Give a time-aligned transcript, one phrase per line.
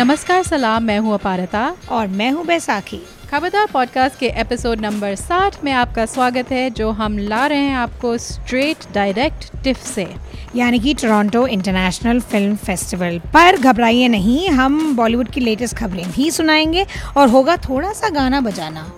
[0.00, 3.00] नमस्कार सलाम मैं हूँ अपारता। और मैं हूँ बैसाखी।
[3.30, 7.76] खबरदार पॉडकास्ट के एपिसोड नंबर 60 में आपका स्वागत है जो हम ला रहे हैं
[7.76, 10.14] आपको स्ट्रेट डायरेक्ट टिफ से।
[10.56, 16.30] यानी कि टोरंटो इंटरनेशनल फ़िल्म फेस्टिवल पर। घबराइए नहीं हम बॉलीवुड की लेटेस्ट खबरें भी
[16.30, 16.86] सुनाएँगे
[17.16, 18.92] और होगा थोड़ा सा गाना बजाना।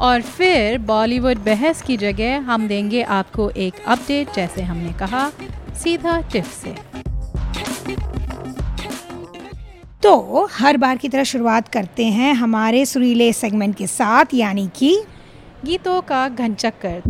[0.00, 5.30] और फिर बॉलीवुड बहस की जगह हम देंगे आपको एक अपडेट जैसे हमने कहा
[5.74, 6.89] सीधा टिफ से।
[10.02, 14.96] तो हर बार की तरह शुरुआत करते हैं हमारे सुरीले सेगमेंट के साथ यानी कि
[15.64, 17.00] गीतों का घनचक्कर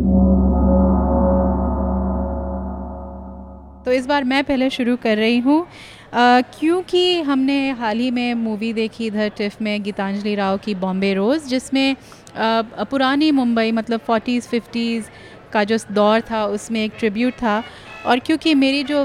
[3.85, 5.67] तो इस बार मैं पहले शुरू कर रही हूँ।
[6.15, 11.47] क्योंकि हमने हाल ही में मूवी देखी इधर टिफ में गीतांजलि राव की बॉम्बे रोज़
[11.49, 15.05] जिसमें uh, पुरानी मुंबई मतलब फोर्टीज़ फिफ्टीज़
[15.53, 17.63] का जो दौर था उसमें एक ट्रिब्यूट था।
[18.07, 19.05] और क्योंकि मेरी जो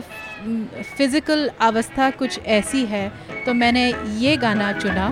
[0.97, 3.07] फ़िज़िकल अवस्था कुछ ऐसी है
[3.45, 3.87] तो मैंने
[4.19, 5.09] ये गाना चुना।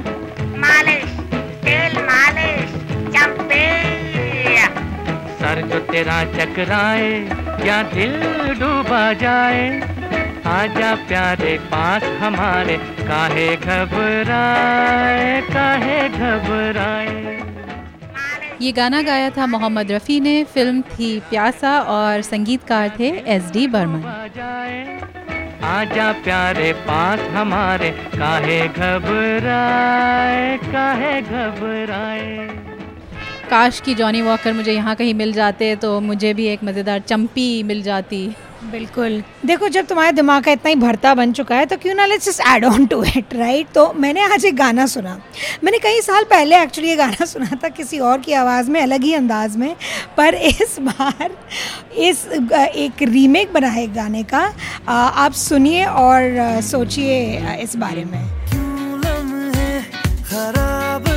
[0.59, 1.09] मालिश
[1.65, 2.71] तेल मालिश
[5.39, 7.09] सर जो तेरा चकराए
[7.67, 8.13] या दिल
[8.59, 9.65] डूबा जाए।
[10.47, 17.52] आजा प्यारे पास हमारे काहे घबराए काहे घबराए।
[18.63, 23.65] ये गाना गाया था मोहम्मद रफ़ी ने। फ़िल्म थी प्यासा और संगीतकार थे एस डी
[23.67, 24.03] बर्मन।
[25.63, 32.47] आजा प्यारे पास हमारे काहे घबराए काहे घबराए।
[33.49, 37.63] काश की जॉनी वॉकर मुझे यहाँ कहीं मिल जाते तो मुझे भी एक मज़ेदार चम्पी
[37.63, 38.25] मिल जाती।
[38.71, 42.05] बिल्कुल। देखो, जब तुम्हारे दिमाग का इतना ही भरता बन चुका है तो क्यों ना
[42.05, 45.19] let's just add on to it right तो मैंने आज एक गाना सुना।
[45.63, 49.03] मैंने कई साल पहले एक्चुअली ये गाना सुना था किसी और की आवाज़ में, अलग
[49.03, 49.75] ही अंदाज में,
[50.17, 51.29] पर इस बार
[51.99, 52.25] इस
[52.75, 54.43] एक रीमेक बना है गाने का।
[54.87, 57.21] आप सुनिए और सोचिए
[57.61, 58.21] इस बारे में।
[60.23, 61.11] खराब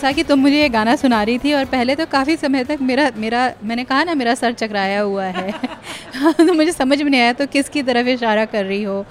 [0.00, 3.10] बैसाखी तुम मुझे ये गाना सुना रही थी और पहले तो काफ़ी समय तक मेरा
[3.16, 5.52] मेरा, मैंने कहा ना, मेरा सर चकराया हुआ है।
[6.40, 9.04] तो मुझे समझ में नहीं आया तो किसकी तरफ़ इशारा कर रही हो?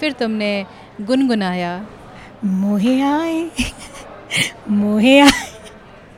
[0.00, 0.64] फिर तुमने
[1.00, 1.74] गुनगुनाया।
[2.44, 3.50] मोहे आए
[4.70, 5.55] मोहे आए।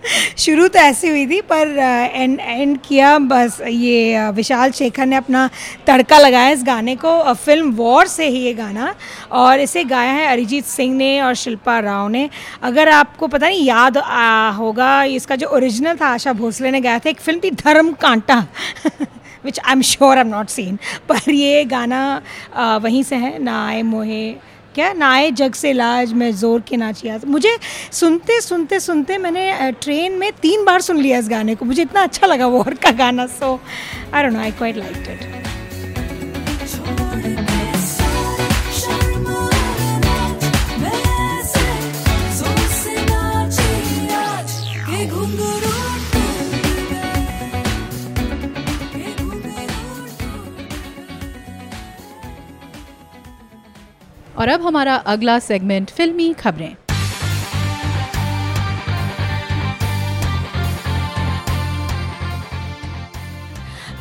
[0.39, 1.69] शुरू तो ऐसी हुई थी पर
[2.13, 5.49] एंड एंड किया बस ये विशाल शेखर ने अपना
[5.87, 8.95] तड़का लगाया इस गाने को फ़िल्म वॉर से ही ये गाना
[9.33, 12.29] और इसे गाया है अरिजीत सिंह ने और शिल्पा राव ने।
[12.63, 16.99] अगर आपको पता नहीं याद आ, होगा इसका जो ओरिजिनल था आशा भोसले ने गाया
[16.99, 18.47] था एक फ़िल्म थी Dharam Kanta
[19.45, 20.79] which I am sure I am not seen
[21.09, 22.23] पर ये गाना
[22.55, 24.35] आ, वहीं से है ना आए मोहे
[24.75, 27.57] क्या ना आए जग से लाज, मैं ज़ोर के नाचिया मुझे
[27.93, 32.03] सुनते सुनते सुनते मैंने ट्रेन में तीन बार सुन लिया इस गाने को। मुझे इतना
[32.03, 33.59] अच्छा लगा वो और का गाना so
[34.15, 35.48] I don't know I quite like it
[54.39, 56.75] और अब हमारा अगला सेगमेंट फिल्मी खबरें।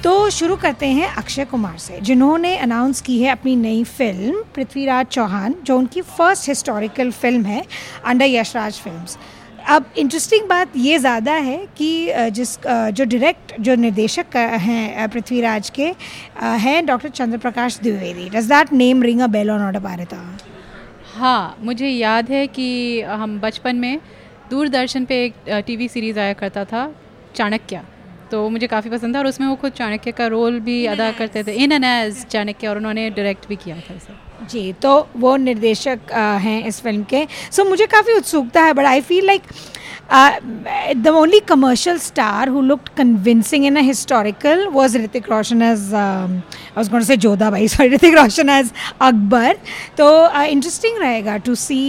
[0.03, 5.05] तो शुरू करते हैं अक्षय कुमार से, जिन्होंने अनाउंस की है अपनी नई फ़िल्म पृथ्वीराज
[5.07, 7.63] चौहान, जो उनकी फ़र्स्ट हिस्टोरिकल फ़िल्म है
[8.05, 9.17] अंडर यशराज फिल्म्स
[9.67, 11.89] अब इंटरेस्टिंग बात ये ज़्यादा है कि
[12.31, 15.87] जिस जो डायरेक्ट जो निर्देशक हैं पृथ्वीराज के
[16.63, 18.29] हैं doctor Chandra Prakash Dwivedi.
[18.29, 20.17] Does that name ring a bell or not भारता
[21.13, 23.99] हाँ मुझे याद है कि हम बचपन में
[24.49, 25.33] दूरदर्शन पे एक
[25.67, 26.89] टीवी सीरीज़ आया करता था
[27.35, 27.81] चाणक्य।
[28.31, 31.43] तो मुझे काफ़ी पसंद था और उसमें वो खुद चाणक्य का रोल भी अदा करते
[31.43, 34.13] थे। इन एन एज चाणक्य और उन्होंने डायरेक्ट भी किया था इसे।
[34.49, 36.11] जी तो वो निर्देशक
[36.41, 39.41] हैं इस फ़िल्म के। सो so, मुझे काफ़ी उत्सुकता है but I feel like
[40.97, 47.03] the only commercial star who look convincing in a historical was Hrithik Roshan as I
[47.03, 49.57] say Jodha Bai sorry Hrithik Roshan as Akbar
[49.97, 50.09] तो
[50.43, 51.81] इंटरेस्टिंग रहेगा टू सी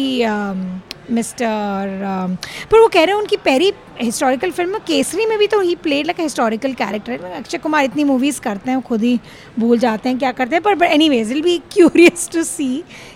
[1.10, 2.26] मिस्टर
[2.70, 6.06] पर वो कह रहे हैं उनकी पहली historical film Kesari में भी तो he played
[6.06, 9.18] like historical character Akshay Kumar इतनी मूवीज़ करते हैं खुद ही
[9.58, 12.74] भूल जाते हैं क्या करते हैं पर anyways will be curious to see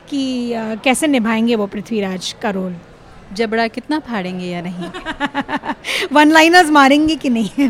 [0.08, 2.74] कि uh, कैसे निभाएँगे वो पृथ्वीराज का रोल
[3.34, 4.90] जबड़ा कितना फाड़ेंगे या नहीं?
[6.12, 7.68] वन लाइनर्स मारेंगे कि नहीं?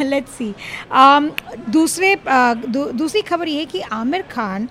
[0.00, 0.52] लेट्स सी
[0.92, 1.28] um,
[1.70, 2.56] दूसरे uh,
[2.94, 4.68] दूसरी खबर ये कि Aamir Khan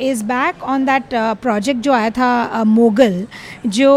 [0.00, 2.30] is back on that project जो आया था
[2.60, 3.26] uh, मोगल
[3.66, 3.92] जो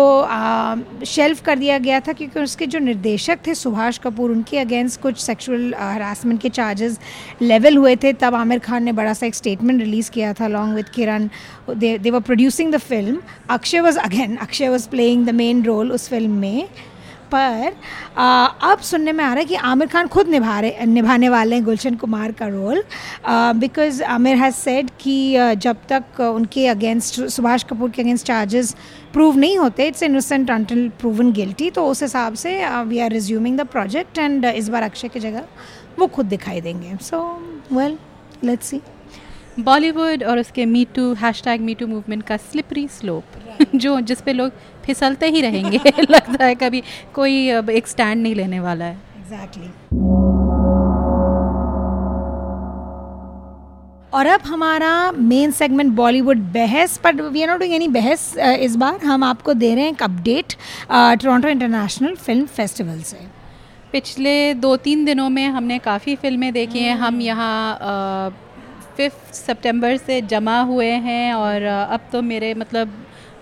[1.06, 5.02] शेल्फ uh, कर दिया गया था क्योंकि उसके जो निर्देशक थे सुभाष कपूर उनके अगेंस्ट
[5.02, 7.00] कुछ सेक्सुअल हरासमेंट के चार्जेस
[7.42, 10.76] लेवल हुए थे तब आमिर खान ने बड़ा सा एक स्टेटमेंट रिलीज़ किया था along
[10.76, 11.30] with Kiran
[11.70, 16.10] they were producing the film Akshay was again Akshay was playing the main role उस
[16.10, 16.69] फ़िल्म में
[17.33, 17.74] पर
[18.18, 21.56] आ, अब सुनने में आ रहा है कि आमिर खान खुद निभा रहे निभाने वाले
[21.56, 22.83] हैं गुलशन कुमार का role
[23.30, 28.75] because Aamir has said कि जब तक उनके अगेंस्ट सुभाष कपूर के अगेंस्ट चार्जेस
[29.13, 33.57] प्रूव नहीं होते it's innocent until proven guilty तो उस हिसाब से we are resuming
[33.57, 35.44] the project and इस बार अक्षय की जगह
[36.00, 37.19] वो खुद दिखाई देंगे। So
[37.74, 37.98] well
[38.44, 38.81] let's see
[39.59, 41.13] Bollywood और उसके me too
[41.44, 43.24] hashtag me too movement का स्लिपरी स्लोप
[43.75, 44.51] जो जिस पे लोग
[44.86, 46.81] फिसलते ही रहेंगे लगता है कभी
[47.13, 49.68] कोई अब एक स्टैंड नहीं लेने वाला है। एग्जैक्टली
[54.13, 58.75] और अब हमारा मेन सेगमेंट बॉलीवुड बहस पर we are not doing any बहस इस
[58.75, 60.54] बार। हम आपको दे रहे हैं एक update
[60.92, 63.18] Toronto international film festival से।
[63.92, 68.31] पिछले दो तीन दिनों में हमने काफ़ी फ़िल्में देखी हैं। हम यहाँ
[68.98, 72.94] फिफ्थ सितंबर से जमा हुए हैं और अब तो मेरे मतलब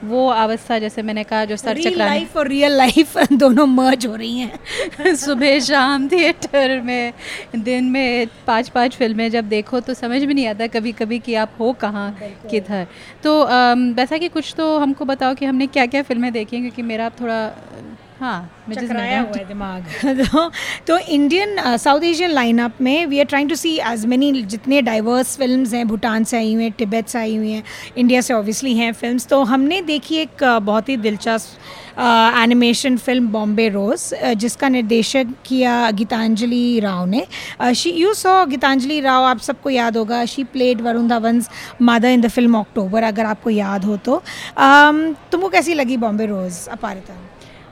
[0.04, 4.16] वो अवस्था जैसे मैंने कहा जो सर चकराने लाइफ और रियल लाइफ दोनों मर्ज हो
[4.16, 7.14] रही हैं। सुबह शाम थिएटर में
[7.56, 11.36] दिन में पाँच पाँच फ़िल्में जब देखो तो समझ में नहीं आता कभी कभी कि
[11.36, 12.12] आप हो कहाँ
[12.52, 12.88] किधर।
[13.24, 13.44] तो
[13.96, 17.10] वैसा कि कुछ तो हमको बताओ कि हमने क्या क्या फ़िल्में देखी हैं क्योंकि मेरा
[17.10, 17.42] थोड़ा
[18.20, 20.50] हाँ चकराया हुआ है दिमाग। तो,
[20.88, 25.38] तो इंडियन साउथ एशियन लाइनअप में we are trying to see as many जितने डाइवर्स
[25.38, 27.64] फिल्म्स हैं भूटान से आई हुई हैं तिब्बत से आई हुई हैं
[27.98, 33.28] इंडिया से ऑब्वियसली हैं फिल्म्स तो हमने देखी एक uh, बहुत ही दिलचस्प एनिमेशन फ़िल्म
[33.28, 37.26] बॉम्बे रोज जिसका निर्देशक किया गीतांजलि राव ने।
[37.76, 41.50] She you so Geetanjali Rao आप सबको याद होगा। She played Varun Dhawan's
[41.82, 44.24] mother in the film October अगर आपको याद हो तो।
[44.58, 47.29] Um, तुमको कैसी लगी बॉम्बे रोज अपारिता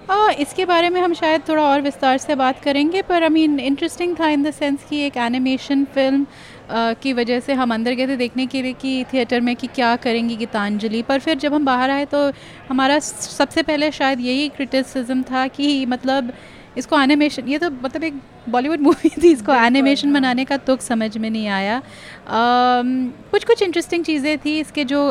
[0.10, 3.60] आ, इसके बारे में हम शायद थोड़ा और विस्तार से बात करेंगे पर आई मीन
[3.60, 6.26] इंटरेस्टिंग था इन द सेंस कि एक एनिमेशन फ़िल्म
[6.72, 9.68] आ, की वजह से हम अंदर गए थे देखने के लिए कि थिएटर में कि
[9.68, 12.32] क्या करेंगी गीतांजलि। पर फिर जब हम बाहर आए तो
[12.70, 16.32] हमारा सबसे पहले शायद यही क्रिटिसिज्म था कि मतलब
[16.78, 21.18] इसको एनिमेशन ये तो मतलब एक बॉलीवुड मूवी थी इसको एनिमेशन बनाने का तुक समझ
[21.18, 21.82] में नहीं आया।
[23.32, 25.02] कुछ कुछ इंटरेस्टिंग चीज़ें थी इसके जो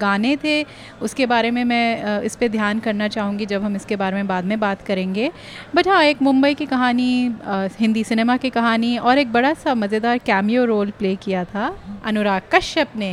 [0.00, 0.62] गाने थे
[1.02, 4.44] उसके बारे में मैं इस पर ध्यान करना चाहूँगी जब हम इसके बारे में बाद
[4.44, 5.30] में बात करेंगे।
[5.74, 7.34] बट हाँ एक मुंबई की कहानी
[7.80, 11.74] हिंदी सिनेमा की कहानी और एक बड़ा सा मज़ेदार कैमियो रोल प्ले किया था
[12.04, 13.12] अनुराग कश्यप ने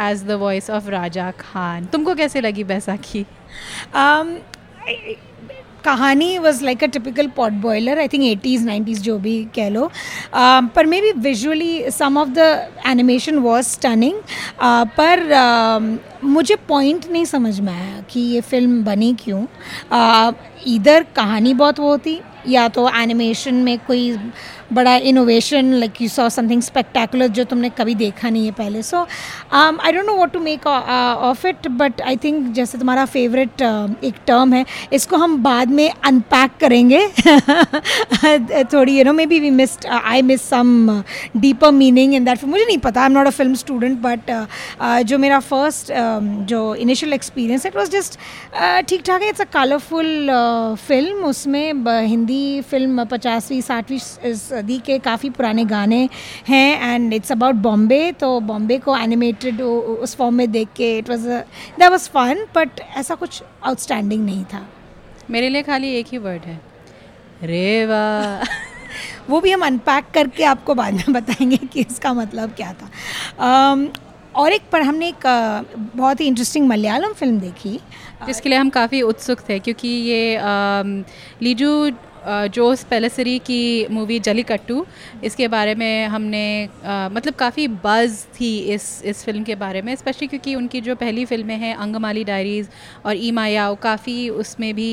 [0.00, 3.24] as the voice of Raja Khan तुमको कैसे लगी बैसाखी?
[3.94, 4.36] um,
[5.86, 9.82] कहानी was like a typical pot boiler I think eighties nineties जो भी कह लो.
[9.82, 12.38] Um, पर maybe visually some of the
[12.86, 14.20] animation was stunning
[14.98, 19.44] पर um, मुझे पॉइंट नहीं समझ में आया कि ये फ़िल्म बनी क्यों.
[20.68, 24.10] इधर कहानी बहुत वो होती या तो एनिमेशन में कोई
[24.72, 28.82] बड़ा innovation like you saw something spectacular जो तुमने कभी देखा नहीं है पहले.
[28.82, 29.06] So
[29.52, 33.62] I don't know what to make of it but I think जैसे तुम्हारा फेवरेट
[34.04, 37.06] एक टर्म है, इसको हम बाद में अनपैक करेंगे.
[38.72, 41.02] थोड़ी you know maybe we missed I miss some
[41.36, 44.30] deeper meaning in that मुझे नहीं पता I am not a film student but
[45.06, 45.92] जो मेरा फ़र्स्ट
[46.48, 48.18] जो initial experience it was just
[48.88, 50.30] ठीक ठाक है इट्स अ कलरफुल
[50.88, 51.72] फ़िल्म उसमें
[52.06, 53.98] हिंदी फ़िल्म पचासवीं, साठवीं
[54.56, 56.08] सदी के काफ़ी पुराने गाने
[56.48, 61.10] हैं एंड इट्स अबाउट बॉम्बे तो बॉम्बे को एनिमेटेड उस फॉर्म में देख के it
[61.10, 64.68] was that was fun but ऐसा कुछ आउटस्टैंडिंग नहीं था।
[65.30, 66.60] मेरे लिए खाली एक ही वर्ड है।
[67.42, 68.42] रेवा।
[69.30, 72.88] वो भी हम अनपैक करके आपको बाद में बताएँगे कि इसका मतलब क्या था।
[73.48, 73.98] Um,
[74.34, 77.80] और एक पर हमने एक uh, बहुत ही इंटरेस्टिंग मलयालम फ़िल्म देखी।
[78.26, 81.04] जिसके लिए हम काफ़ी उत्सुक थे क्योंकि ये अम,
[81.42, 81.90] लीजू
[82.28, 84.84] जोस पेलेसरी की मूवी जलीकट्टू
[85.24, 86.44] इसके बारे में हमने
[87.12, 91.24] मतलब काफ़ी बज़ थी इस इस फ़िल्म के बारे में स्पेशली क्योंकि उनकी जो पहली
[91.24, 92.68] फ़िल्में हैं अंगमाली डायरीज़
[93.06, 94.90] और ई मायाओ काफ़ी उसमें भी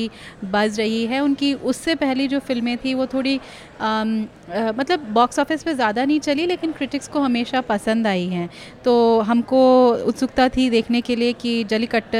[0.52, 3.38] बज़ रही है। उनकी उससे पहली जो फ़िल्में थी वो थोड़ी
[3.80, 8.26] अम, अ, मतलब बॉक्स ऑफ़िस पे ज़्यादा नहीं चली लेकिन क्रिटिक्स को हमेशा पसंद आई
[8.28, 8.48] हैं।
[8.84, 9.60] तो हमको
[10.06, 12.16] उत्सुकता थी देखने के लिए कि जलीकट्ट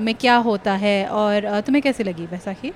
[0.00, 2.72] में क्या होता है और तुम्हें कैसे लगी बैसाखी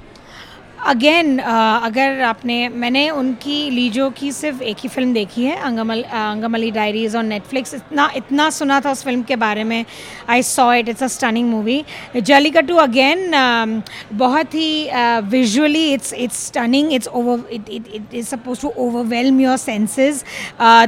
[0.86, 6.02] अगेन uh, अगर आपने मैंने उनकी लीजो की सिर्फ़ एक ही फ़िल्म देखी है अंगमल
[6.02, 9.84] अंगमली डायरीज ऑन नेटफ्लिक्स इतना इतना सुना था उस फ़िल्म के बारे में।
[10.28, 11.84] I saw it it's a stunning movie
[12.16, 13.82] Jallikattu again
[14.12, 14.90] बहुत ही
[15.30, 20.24] visually it's it's stunning it's over it it is supposed to overwhelm your senses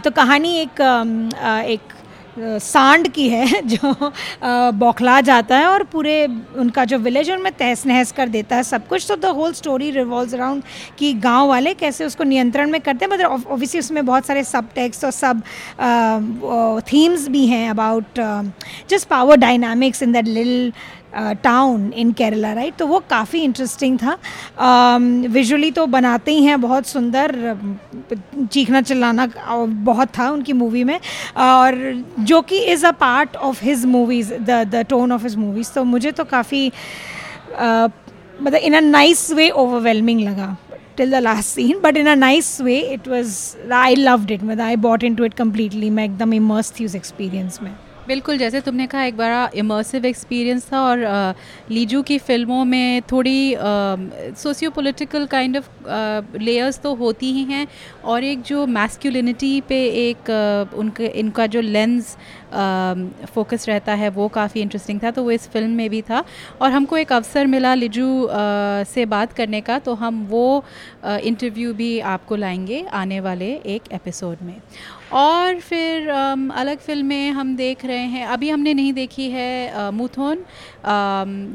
[0.04, 1.99] तो कहानी एक uh, एक
[2.38, 4.12] सांड की है, जो
[4.72, 6.26] बौखला जाता है और पूरे
[6.58, 9.52] उनका जो विलेज है, उनमें तहस नहस कर देता है सब कुछ। तो the whole
[9.52, 10.62] story revolve around
[10.98, 14.68] कि गाँव वाले कैसे उसको नियंत्रण में करते हैं। मतलब ऑब्वियसली उसमें बहुत सारे सब
[14.74, 15.42] टेक्स्ट और सब
[16.92, 18.20] थीम्स भी हैं about
[18.90, 20.72] just power dynamics in that lil
[21.14, 24.16] town in Kerala right तो वो काफ़ी इंटरेस्टिंग था।
[25.28, 27.56] विजुअली तो बनाते ही हैं, बहुत सुंदर
[28.52, 29.26] चीखना चिल्लाना
[29.84, 30.98] बहुत था उनकी मूवी में।
[31.38, 35.72] और जो कि is a part of his movies the the tone of his movies
[35.74, 36.66] तो मुझे तो काफ़ी
[37.52, 40.56] मतलब in a nice way overwhelming लगा
[40.96, 43.36] till the last scene but in a nice way it was
[43.74, 46.94] I loved it मतलब I bought in to it completely मैं एकदम immerse थी उस
[46.94, 47.74] एक्सपीरियंस में।
[48.08, 51.34] बिल्कुल, जैसे तुमने कहा, एक बड़ा इमर्सिव एक्सपीरियंस था और
[51.70, 53.54] लीजू की फ़िल्मों में थोड़ी
[54.40, 55.68] socio political kind of
[56.40, 57.66] layers तो होती ही हैं
[58.04, 60.30] और एक जो मैस्कुलिनिटी पे एक
[60.74, 62.16] उनके, इनका जो लेंस
[63.26, 66.24] फोकस रहता है वो काफ़ी इंटरेस्टिंग था तो वो इस फ़िल्म में भी था।
[66.62, 68.28] और हमको एक अवसर मिला लिजू
[68.88, 70.64] से बात करने का तो हम वो
[71.04, 74.56] इंटरव्यू भी आपको लाएँगे आने वाले एक एपिसोड में।
[75.12, 80.44] और फिर अलग फ़िल्में हम देख रहे हैं अभी हमने नहीं देखी है मूथोन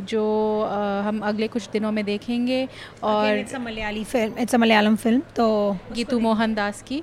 [0.10, 0.24] जो
[1.06, 2.68] हम अगले कुछ दिनों में देखेंगे।
[3.04, 5.48] और it's Malayali film it's a Malayalam film तो
[5.94, 7.02] गीतू मोहन दास की।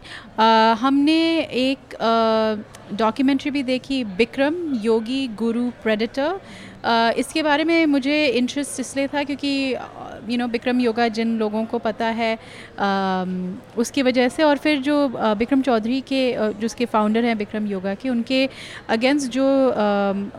[0.80, 1.20] हमने
[1.62, 1.96] एक
[2.94, 6.40] डॉक्यूमेंट्री भी देखी बिक्रम योगी गुरु प्रेडिटर
[7.18, 9.52] इसके बारे में मुझे इंटरेस्ट इसलिए था क्योंकि
[10.28, 12.32] यू नो बिक्रम योगा जिन लोगों को पता है
[13.78, 14.96] उसकी वजह से और फिर जो
[15.38, 18.48] बिक्रम चौधरी के जो उसके फाउंडर हैं बिक्रम योगा के, उनके
[18.88, 19.46] अगेंस्ट जो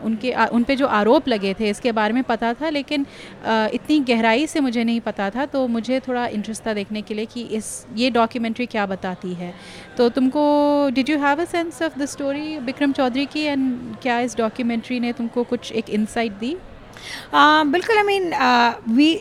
[0.04, 3.06] उनके उन पे जो आरोप लगे थे, इसके बारे में पता था, लेकिन
[3.46, 7.26] इतनी गहराई से मुझे नहीं पता था तो मुझे थोड़ा इंटरेस्ट था देखने के लिए
[7.26, 9.52] कि इस, ये डॉक्यूमेंट्री क्या बताती है।
[9.96, 10.44] तो तुमको
[10.94, 15.00] did you have a sense of the story Bikram Choudhury की एंड क्या इस डॉक्यूमेंट्री
[15.00, 16.56] ने तुमको कुछ एक इंसाइट दी?
[17.34, 18.32] बिल्कुल आई मीन
[18.96, 19.14] वी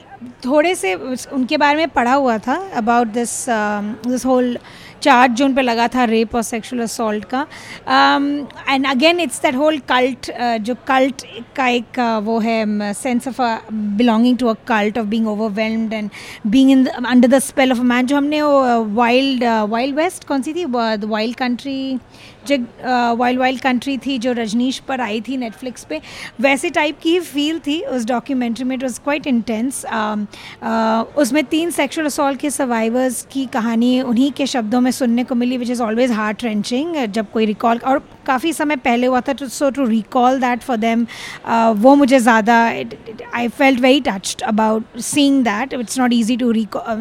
[0.45, 4.57] थोड़े से उनके बारे में पढ़ा हुआ था about this this whole
[5.01, 7.41] charge जो उन पर लगा था रेप और सेक्सुअल असॉल्ट का।
[8.69, 11.25] And again it's that whole cult जो कल्ट
[11.55, 16.09] का एक uh, वो है sense of belonging to a cult of being overwhelmed and
[16.47, 18.41] being in under the spell of a man जो हमने
[18.95, 20.65] वाइल्ड वाइल्ड वेस्ट कौन सी थी?
[20.65, 21.97] वाइल्ड कंट्री
[22.47, 22.57] जो
[23.17, 26.01] वाइल्ड वाइल्ड कंट्री थी जो रजनीश पर आई थी नेटफ्लिक्स पे।
[26.41, 29.85] वैसे टाइप की ही फील थी उस डॉक्यूमेंट्री में इट वॉज़ क्वाइट इंटेंस
[31.17, 35.57] उसमें तीन सेक्शुअल असॉल्ट के सर्वाइवर्स की कहानी उन्हीं के शब्दों में सुनने को मिली
[35.57, 39.69] which is always heart wrenching जब कोई रिकॉल और काफ़ी समय पहले हुआ था so
[39.69, 41.05] to recall that for them
[41.73, 42.55] वो मुझे ज़्यादा
[43.33, 46.53] I felt very touched about seeing that it's not easy to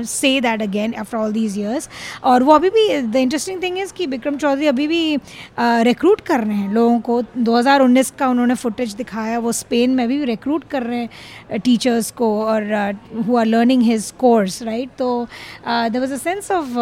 [0.05, 1.89] say that again after all these years
[2.25, 5.19] और वो अभी भी द इंटरेस्टिंग थिंग इज़ कि विक्रम चौधरी अभी भी
[5.61, 10.09] रिक्रूट uh, कर रहे हैं लोगों को। 2019 का उन्होंने फुटेज दिखाया वो स्पेन में
[10.09, 12.97] भी रिक्रूट कर रहे हैं टीचर्स uh, को और
[13.27, 15.27] who are learning his course right तो
[15.67, 16.79] there was a sense of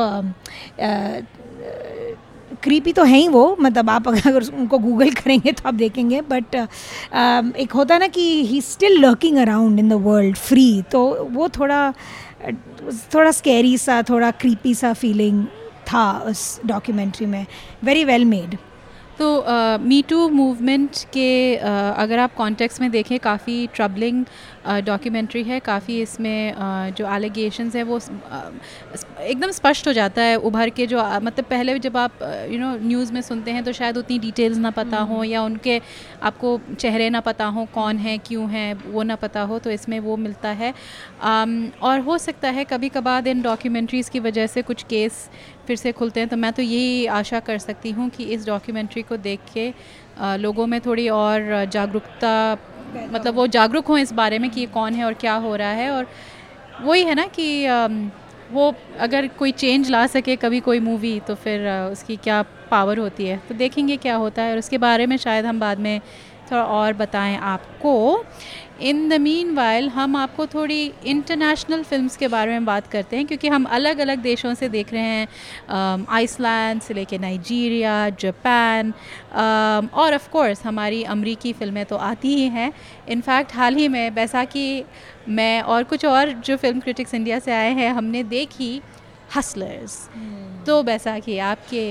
[2.62, 6.57] creepy तो है ही वो। मतलब आप अगर उनको गूगल करेंगे तो आप देखेंगे। बट
[6.57, 11.49] uh, एक होता ना कि he still lurking around in the world free तो वो
[11.49, 11.93] थोड़ा
[13.15, 15.45] थोड़ा स्कैरी सा थोड़ा क्रीपी सा फीलिंग
[15.93, 17.47] था उस डॉक्यूमेंट्री में।
[17.85, 18.57] वेरी वेल मेड
[19.19, 24.25] तो मी टू मूवमेंट के uh, अगर आप कॉन्टेक्स्ट में देखें काफ़ी ट्रबलिंग
[24.64, 26.55] डॉक्यूमेंट्री है काफ़ी इसमें
[26.97, 27.99] जो एलिगेशंस है वो
[29.21, 33.12] एकदम स्पष्ट हो जाता है उभर के जो मतलब पहले जब आप यू नो न्यूज़
[33.12, 35.81] में सुनते हैं तो शायद उतनी डिटेल्स ना पता हो हम्म। या उनके
[36.23, 39.99] आपको चेहरे ना पता हो कौन है क्यों है वो ना पता हो तो इसमें
[40.00, 40.75] वो मिलता है
[41.83, 45.29] और हो सकता है कभी कभार इन डॉक्यूमेंट्रीज़ की वजह से कुछ केस
[45.67, 49.02] फिर से खुलते हैं तो मैं तो यही आशा कर सकती हूँ कि इस डॉक्यूमेंट्री
[49.02, 49.73] को देख के
[50.38, 52.33] लोगों में थोड़ी और जागरूकता
[53.12, 55.70] मतलब वो जागरूक हों इस बारे में कि ये कौन है और क्या हो रहा
[55.70, 56.06] है और
[56.82, 57.66] वही है ना कि
[58.52, 63.26] वो अगर कोई चेंज ला सके कभी कोई मूवी तो फिर उसकी क्या पावर होती
[63.26, 63.37] है?
[63.49, 66.00] तो देखेंगे क्या होता है और उसके बारे में शायद हम बाद में
[66.50, 68.25] थोड़ा और बताएँ आपको।
[68.82, 73.26] इन द मीन वाइल हम आपको थोड़ी इंटरनेशनल फिल्म्स के बारे में बात करते हैं
[73.26, 78.92] क्योंकि हम अलग अलग देशों से देख रहे हैं आइसलैंड से लेके नाइजीरिया जापान
[79.94, 82.72] और ऑफ़ कोर्स हमारी अमरीकी फ़िल्में तो आती ही हैं।
[83.08, 84.84] इनफैक्ट हाल ही में बैसाखी
[85.28, 88.80] मैं और कुछ और जो फ़िल्म क्रिटिक्स इंडिया से आए हैं हमने देखी
[89.37, 90.66] हसलर्स hmm.
[90.66, 91.84] तो बैसाखी आपके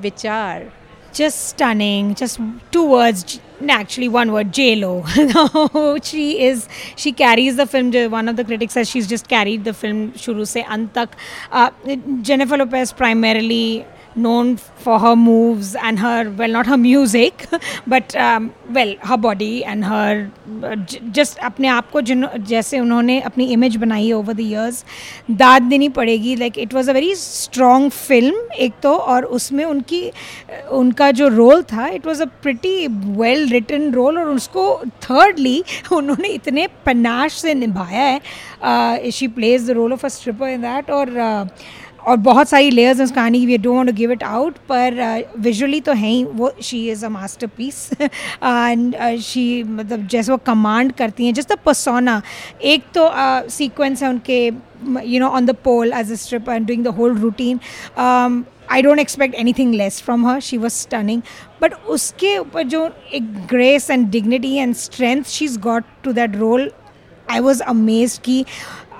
[0.00, 0.83] विचार?
[1.14, 2.40] Just stunning just
[2.70, 4.90] two words actually one word j lo
[6.02, 9.74] she is she carries the film one of the critics says she's just carried the
[9.82, 11.16] film shuru se ant tak
[11.60, 11.70] uh,
[12.30, 13.64] jennifer lopez primarily
[14.16, 17.46] known for her moves and her well not her music
[17.86, 20.30] but um, well her body and her
[20.62, 20.76] uh,
[21.18, 24.84] just अपने आप को जिन जैसे उन्होंने अपनी image बनाई है over the years
[25.30, 30.10] दाद देनी पड़ेगी। Like it was a very strong film एक तो और उसमें उनकी
[30.70, 36.28] उनका जो रोल था it was a pretty well written role और उसको थर्डली उन्होंने
[36.28, 41.10] इतने पनाश से निभाया है। She plays the role of a stripper in that और
[41.10, 41.48] uh,
[42.06, 44.94] और बहुत सारी लेयर्स हैं उस कहानी की we don't give it out पर
[45.38, 47.08] विजुअली uh, तो है ही वो she is a
[47.56, 52.20] masterpiece and she मतलब जैसे वो कमांड करती हैं जस्ट द पसोना
[52.64, 53.10] एक तो
[53.50, 54.46] सीक्वेंस uh, है उनके
[55.04, 57.60] you know on the pole as a strip and doing the whole routine
[58.72, 61.22] I don't expect anything less from her she was stunning
[61.62, 66.36] but उसके ऊपर जो एक grace and dignity and strength she is got to that
[66.36, 66.70] role
[67.30, 68.44] I was amaze की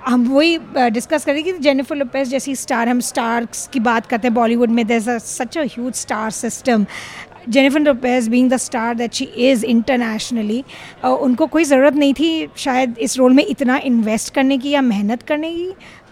[0.06, 0.58] हम वही
[0.90, 4.86] discuss करें कि Jennifer Lopez जैसी स्टार हम स्टार्स की बात करते हैं बॉलीवुड में
[4.86, 6.86] there such a huge star system
[7.48, 10.62] Jennifer Lopez being the star that she is internationally
[11.04, 15.22] उनको कोई ज़रूरत नहीं थी शायद इस रोल में इतना इन्वेस्ट करने की या मेहनत
[15.22, 15.70] करने की,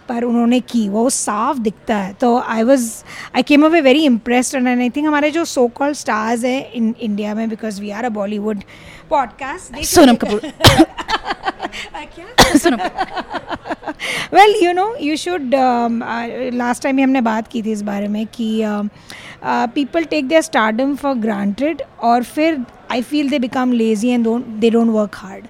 [0.09, 2.89] पर उन्होंने की, वो साफ़ दिखता है। तो I was
[3.35, 6.93] I came away very impressed and I think हमारे जो सो कॉल स्टार्स हैं इन
[6.99, 8.63] इंडिया में because we are a Bollywood
[9.13, 10.41] podcast Sonam Kapoor.
[12.57, 12.77] Sonam
[14.33, 15.51] well you know you should
[16.53, 18.47] last time हमने बात की थी इस बारे में कि
[19.75, 22.57] people take their stardom for granted और फिर
[22.91, 24.27] I feel they become lazy and
[24.59, 25.47] they don't work hard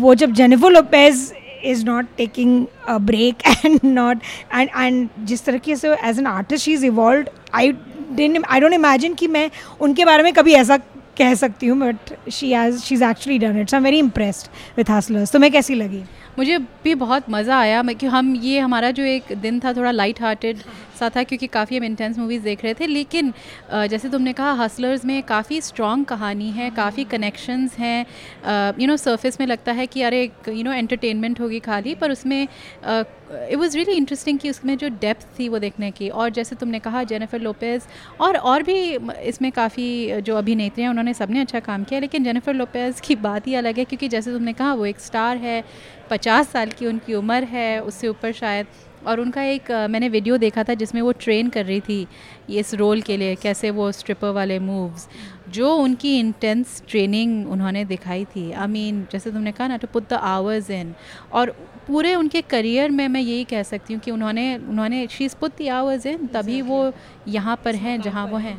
[0.00, 1.32] वो जब Jennifer Lopez
[1.64, 2.66] is not taking
[3.06, 4.16] break and not
[4.54, 7.72] and and जिस तरीके से as an artist she is evolve I
[8.12, 9.50] didn I don't imagine कि मैं
[9.80, 10.78] उनके बारे में कभी ऐसा
[11.20, 14.90] कह सकती हूँ but she has she is actually done it's I very impressed with
[14.90, 16.02] Hustlers तुम्हें कैसी लगी?
[16.38, 20.20] मुझे भी बहुत मज़ा आया कि हम, ये हमारा जो एक दिन था, थोड़ा लाइट
[20.22, 20.58] हार्टेड
[21.00, 23.32] सा था क्योंकि काफ़ी हम इंटेंस मूवीज़ देख रहे थे। लेकिन
[23.72, 29.40] जैसे तुमने कहा हसलर्स में काफ़ी स्ट्रॉन्ग कहानी है, काफ़ी कनेक्शंस हैं। यू नो सरफेस
[29.40, 33.92] में लगता है कि, अरे यू नो एंटरटेनमेंट होगी खाली, पर उसमें इट वॉज़ रियली
[33.92, 37.82] इंटरेस्टिंग कि उसमें जो डेप्थ थी वो देखने की। और जैसे तुमने कहा जेनिफर लोपेज़
[38.20, 38.78] और और भी
[39.22, 43.46] इसमें काफ़ी जो अभिनेत्री हैं, उन्होंने सबने अच्छा काम किया। लेकिन जेनिफर लोपेज़ की बात
[43.46, 45.62] ही अलग है, क्योंकि जैसे तुमने कहा, वो एक स्टार है,
[46.10, 48.66] पचास साल की उनकी उम्र है, उससे ऊपर शायद
[49.06, 52.06] और उनका एक मैंने वीडियो देखा था जिसमें वो ट्रेन कर रही थी
[52.50, 55.08] इस रोल के लिए कैसे वो स्ट्रिपर वाले मूव्स
[55.48, 60.08] जो उनकी इंटेंस ट्रेनिंग उन्होंने दिखाई थी। आई मीन जैसे तुमने कहा ना to put
[60.10, 60.94] the hours in
[61.32, 61.50] और
[61.86, 65.68] पूरे उनके करियर में मैं यही कह सकती हूँ कि उन्होंने उन्होंने she's put the
[65.70, 66.92] hours in तभी वो
[67.28, 68.58] यहाँ पर हैं जहाँ वो हैं।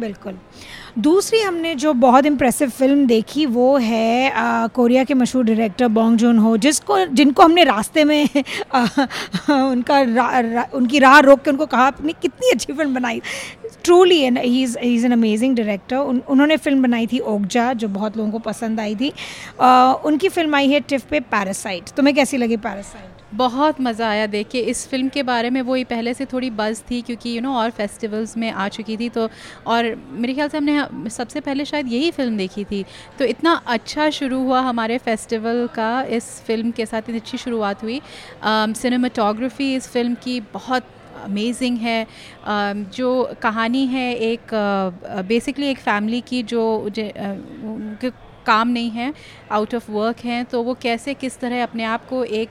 [0.00, 0.36] बिल्कुल।
[0.98, 6.16] दूसरी हमने जो बहुत इम्प्रेसिव फ़िल्म देखी वो है आ, कोरिया के मशहूर डायरेक्टर बोंग
[6.18, 8.28] जोन हो जिसको जिनको हमने रास्ते में
[8.74, 8.86] आ,
[9.50, 13.20] उनका रा, रा, उनकी राह रोक के उनको कहा आपने कितनी अच्छी फ़िल्म बनाई।
[13.84, 14.38] Truly is
[14.78, 18.80] he is an amazing director उन्होंने फ़िल्म बनाई थी ओगजा जो बहुत लोगों को पसंद
[18.80, 19.12] आई थी।
[19.60, 24.26] आ, उनकी फ़िल्म आई है टिफ पे पैरासाइट तुम्हें कैसी लगी पैरासाइट बहुत मज़ा आया
[24.26, 27.36] देख के। इस फ़िल्म के बारे में वो ही पहले से थोड़ी बज़ थी क्योंकि
[27.36, 29.28] यू नो और फेस्टिवल्स में आ चुकी थी तो
[29.66, 32.84] और मेरे ख्याल से हमने सबसे पहले शायद यही फ़िल्म देखी थी।
[33.18, 37.82] तो इतना अच्छा शुरू हुआ हमारे फेस्टिवल का इस फ़िल्म के साथ, इतनी अच्छी शुरुआत
[37.82, 38.00] हुई।
[38.44, 40.84] सिनेमाटोग्राफी इस फ़िल्म की बहुत
[41.24, 42.06] अमेजिंग है।
[42.96, 44.54] जो कहानी है एक
[45.28, 46.62] बेसिकली एक फैमिली की जो
[48.46, 49.12] काम नहीं है
[49.50, 52.50] आउट ऑफ़ वर्क हैं तो वो कैसे, किस तरह अपने आप को एक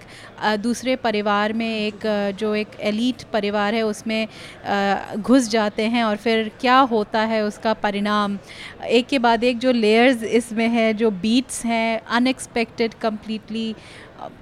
[0.59, 2.05] दूसरे परिवार में एक
[2.39, 4.27] जो एक एलीट परिवार है, उसमें
[5.17, 8.37] घुस जाते हैं और फिर क्या होता है उसका परिणाम?
[8.81, 13.73] एक के बाद एक जो लेयर्स इसमें है, जो बीट्स हैं अनएक्सपेक्टेड कम्प्लीटली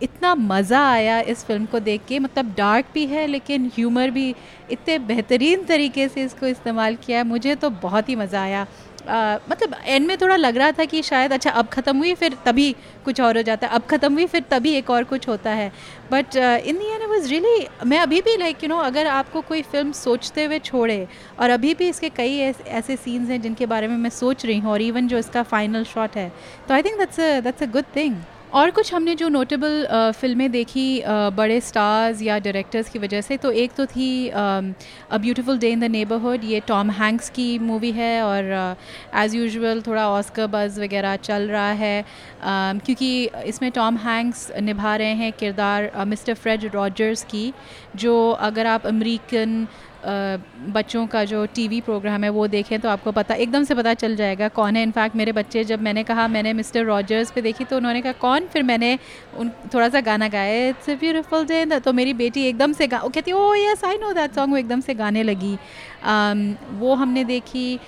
[0.03, 4.33] इतना मज़ा आया इस फ़िल्म को देख के। मतलब डार्क भी है, लेकिन ह्यूमर भी
[4.71, 8.65] इतने बेहतरीन तरीके से इसको इस्तेमाल किया है, मुझे तो बहुत ही मज़ा आया।
[9.07, 12.37] आ, मतलब एंड में थोड़ा लग रहा था कि शायद अच्छा अब ख़त्म हुई फिर
[12.45, 12.71] तभी
[13.05, 15.71] कुछ और हो जाता है। अब ख़त्म हुई फिर तभी एक और कुछ होता है।
[16.11, 19.61] But in the end was really मैं अभी भी लाइक यू नो अगर आपको कोई
[19.63, 21.07] फ़िल्म सोचते हुए छोड़े
[21.39, 24.71] और अभी भी इसके कई ऐसे सीन्स हैं जिनके बारे में मैं सोच रही हूँ
[24.71, 26.31] और इवन जो इसका फाइनल शॉट है
[26.67, 28.15] तो I think that's that's a good thing
[28.53, 33.37] और कुछ हमने जो नोटेबल फ़िल्में देखी uh, बड़े स्टार्स या डायरेक्टर्स की वजह से
[33.37, 37.91] तो एक तो थी a beautiful day in the neighbourhood ये टॉम हैंक्स की मूवी
[37.91, 38.75] है और
[39.15, 42.03] एज़ यूजुअल थोड़ा ऑस्कर बज़ वगैरह चल रहा है।
[42.45, 43.09] क्योंकि
[43.45, 47.53] इसमें टॉम हैंक्स निभा रहे हैं किरदार मिस्टर फ्रेड रॉजर्स की
[47.95, 49.67] जो अगर आप अमेरिकन
[50.05, 54.15] बच्चों का जो टीवी प्रोग्राम है वो देखें तो आपको पता एकदम से पता चल
[54.15, 57.77] जाएगा कौन है। इनफैक्ट मेरे बच्चे जब मैंने कहा मैंने मिस्टर रॉजर्स पे देखी तो
[57.77, 58.47] उन्होंने कहा कौन?
[58.53, 58.97] फिर मैंने
[59.39, 62.97] उन थोड़ा सा गाना गाया इट्स अ ब्यूटीफुल डे तो मेरी बेटी एकदम से गा
[62.99, 67.23] कहती ओ yes I know that song वो एकदम से गाने लगी। um, वो हमने
[67.23, 67.79] देखी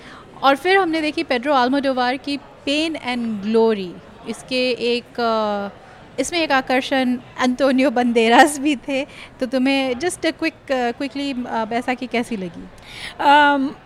[0.44, 3.94] और फिर हमने देखी पेड्रो आलमोडोवार की पेन एंड ग्लोरी
[4.30, 5.89] इसके एक uh,
[6.20, 9.04] इसमें एक आकर्षण एंटोनियो बंदेरास भी थे
[9.40, 12.64] तो तुम्हें जस्ट क्विक क्विकली बैसा की कैसी लगी?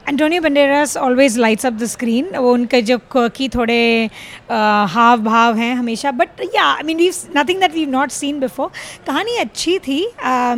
[0.09, 5.55] Antonio Banderas always lights up the screen वो उनके जो की थोड़े uh, हाव भाव
[5.57, 8.71] हैं हमेशा but yeah I mean we nothing that we not seen before
[9.07, 9.99] कहानी अच्छी थी.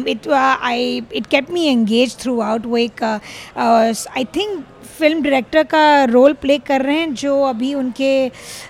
[0.07, 4.63] It I it kept me engage throughout वो एक आई थिंक
[4.99, 8.11] फ़िल्म डायरेक्टर का रोल प्ले कर रहे हैं जो अभी उनके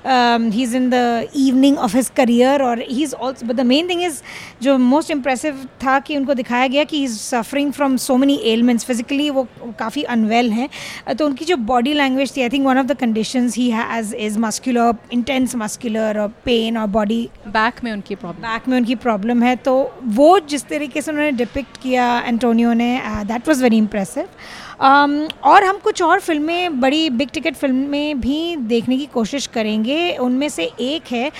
[0.06, 3.89] he is in the evening of his career और he is also but the main
[3.89, 4.21] thing is
[4.62, 8.39] जो मोस्ट इम्प्रेसिव था कि उनको दिखाया गया कि he is suffering from so many
[8.45, 9.47] elements physically वो
[9.80, 10.69] काफ़ी अनवेल हैं।
[11.15, 14.39] तो उनकी जो बॉडी लैंग्वेज थी I think one of the condition he has is
[14.39, 19.43] muscular intense muscular और पेन और बॉडी बैक में उनकी प्रॉब्लम बैक में उनकी प्रॉब्लम
[19.43, 19.75] है। तो
[20.19, 24.28] वो जिस तरीके से उन्होंने डिपिक्ट किया एंटोनियो ने that was very impressive
[24.74, 30.15] Um, और हम कुछ और फ़िल्में, बड़ी बिग टिकट फ़िल्में भी देखने की कोशिश करेंगे।
[30.17, 31.31] उनमें से एक है,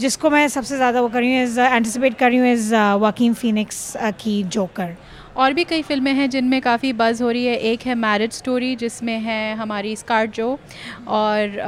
[0.00, 3.34] जिसको मैं सबसे ज़्यादा वो कर रही हूँ एज एंटिसिपेट कर रही हूँ इज़ वकीम
[3.34, 4.94] फिनिक्स की जोकर
[5.36, 8.74] और भी कई फ़िल्में हैं जिनमें काफ़ी बज़ हो रही है। एक है मैरिज स्टोरी
[8.76, 10.48] जिसमें है हमारी स्कार जो
[11.08, 11.58] और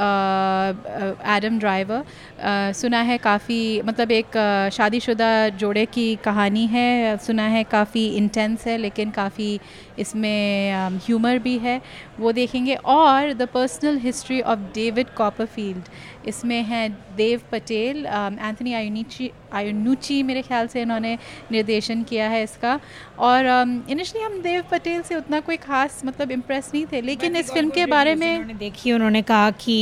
[1.35, 4.37] एडम ड्राइवर सुना है काफ़ी मतलब एक
[4.73, 5.27] शादीशुदा
[5.59, 9.59] जोड़े की कहानी है। सुना है काफ़ी इंटेंस है, लेकिन काफ़ी
[9.99, 11.79] इसमें ह्यूमर भी है।
[12.19, 15.89] वो देखेंगे। और the personal history of David Copperfield
[16.29, 21.17] इसमें हैं देव पटेल एंथनी आयुनीची आयुनुची मेरे ख्याल से इन्होंने
[21.51, 22.79] निर्देशन किया है इसका।
[23.19, 23.45] और
[23.89, 27.51] इनिशली um, हम देव पटेल से उतना कोई खास मतलब इम्प्रेस नहीं थे लेकिन इस
[27.51, 29.77] फ़िल्म के बारे में देखी उन्होंने कहा कि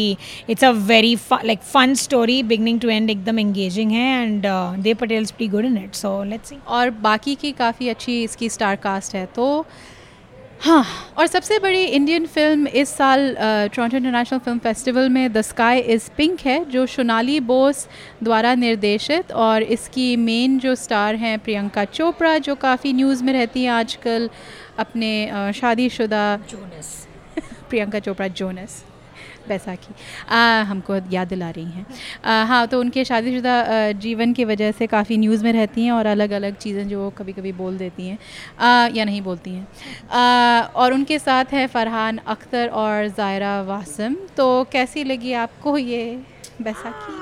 [0.49, 4.45] it's a very like fun story beginning to end एकदम एंगेजिंग है and
[4.83, 9.15] Dev Patel good in it so let's और बाकी की काफ़ी अच्छी इसकी स्टार कास्ट
[9.15, 9.47] है तो
[10.61, 10.83] हाँ।
[11.17, 13.35] और सबसे बड़ी इंडियन फ़िल्म इस साल
[13.75, 17.87] टोरंटो इंटरनेशनल फ़िल्म फेस्टिवल में द स्काई इज़ पिंक है जो सोनाली बोस
[18.23, 23.63] द्वारा निर्देशित और इसकी मेन जो स्टार हैं प्रियंका चोपड़ा जो काफ़ी न्यूज़ में रहती
[23.63, 24.29] हैं आजकल
[24.79, 25.11] अपने
[25.53, 27.07] शादीशुदा जोनस
[27.69, 28.83] प्रियंका चोपड़ा जोनस
[29.47, 29.93] बैसाखी।
[30.67, 31.85] हमको याद दिला रही हैं।
[32.47, 33.55] हाँ तो उनके शादीशुदा
[33.99, 37.33] जीवन की वजह से काफ़ी न्यूज़ में रहती हैं और अलग अलग चीज़ें जो कभी
[37.33, 38.17] कभी बोल देती हैं
[38.95, 39.67] या नहीं बोलती हैं।
[40.75, 46.03] और उनके साथ है फ़रहान अख्तर और ज़ायरा वासम। तो कैसी लगी आपको ये
[46.61, 47.13] बैसाखी?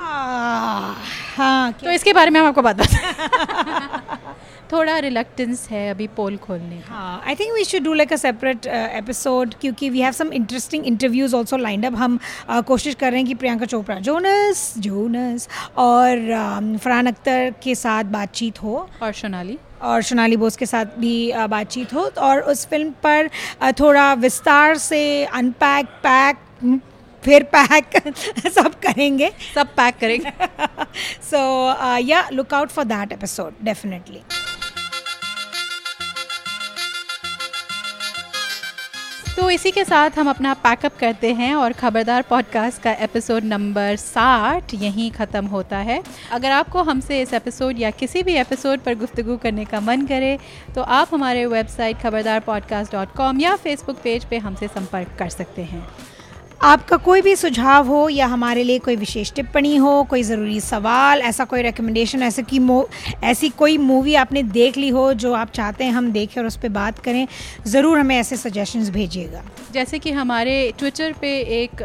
[1.36, 4.18] हाँ तो इसके बारे में हम आपको बात बता
[4.72, 8.16] थोड़ा रिलक्टेंस है अभी पोल खोलने का। हाँ I think we should do like a
[8.16, 12.20] separate episode क्योंकि we have some interesting interviews also lined up हम
[12.52, 15.48] uh, कोशिश कर रहे हैं कि प्रियंका चोपड़ा जोनस जोनस
[15.78, 20.98] और um, फरहान अख्तर के साथ बातचीत हो। और सोनाली। और सोनाली बोस के साथ
[21.00, 23.30] भी uh, बातचीत हो। और उस फ़िल्म पर
[23.64, 26.38] uh, थोड़ा विस्तार से अनपैक पैक
[27.24, 28.14] फिर पैक
[28.56, 30.32] सब करेंगे। सब पैक करेंगे।
[31.30, 31.40] So
[32.00, 34.22] yeah look out for that episode definitely
[39.38, 43.96] तो इसी के साथ हम अपना पैकअप करते हैं और ख़बरदार पॉडकास्ट का एपिसोड नंबर
[43.96, 48.96] साठ यहीं ख़त्म होता है। अगर आपको हमसे इस एपिसोड या किसी भी एपिसोड पर
[48.96, 50.40] गुफ्तु करने का मन करे
[50.76, 52.40] तो आप हमारे वेबसाइट खबरदार
[53.40, 55.88] या फेसबुक पेज पे हमसे संपर्क कर सकते हैं।
[56.66, 61.22] आपका कोई भी सुझाव हो या हमारे लिए कोई विशेष टिप्पणी हो, कोई ज़रूरी सवाल,
[61.22, 62.78] ऐसा कोई रिकमेंडेशन ऐसे की मो,
[63.24, 66.58] ऐसी कोई मूवी आपने देख ली हो जो आप चाहते हैं हम देखें और उस
[66.58, 67.28] पर बात करें,
[67.68, 71.84] ज़रूर हमें ऐसे सजेशंस भेजिएगा। जैसे कि हमारे ट्विटर पे एक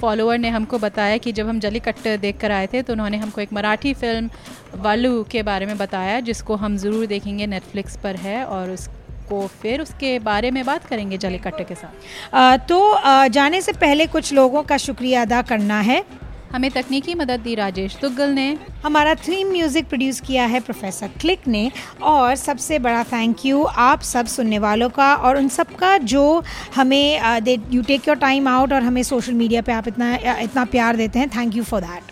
[0.00, 3.40] फॉलोअर ने हमको बताया कि जब हम जलीकट्ट देख कर आए थे तो उन्होंने हमको
[3.40, 8.44] एक मराठी फ़िल्म वालू के बारे में बताया, जिसको हम ज़रूर देखेंगे नेटफ्लिक्स पर है
[8.46, 8.88] और उस
[9.28, 13.72] को फिर उसके बारे में बात करेंगे जलीकट्टे के साथ। आ, तो आ, जाने से
[13.74, 16.04] पहले कुछ लोगों का शुक्रिया अदा करना है।
[16.52, 18.46] हमें तकनीकी मदद दी राजेश तुगल ने।
[18.84, 21.70] हमारा थीम म्यूज़िक प्रोड्यूस किया है प्रोफेसर क्लिक ने।
[22.02, 26.42] और सबसे बड़ा थैंक यू आप सब सुनने वालों का और उन सब का जो
[26.76, 30.64] हमें दे you take your time out और हमें सोशल मीडिया पे आप इतना इतना
[30.66, 32.11] प्यार देते हैं। Thank you for that